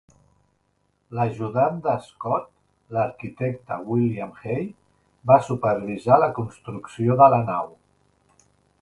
[1.17, 2.47] L'ajudant de Scott,
[2.97, 4.67] l'arquitecte William Hay,
[5.33, 7.75] va supervisar la construcció de la nau.